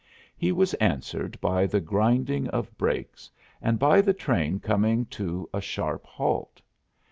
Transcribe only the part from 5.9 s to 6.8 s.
halt.